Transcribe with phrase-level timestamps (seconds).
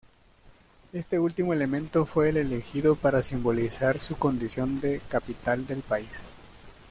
[0.93, 6.23] Este último elemento fue el elegido para simbolizar su condición de capital del país.